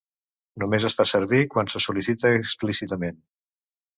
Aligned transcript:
Només 0.61 0.87
es 0.89 0.95
fa 1.01 1.05
servir 1.09 1.41
quan 1.51 1.69
se 1.75 1.83
sol·licita 1.85 2.33
explícitament. 2.39 3.21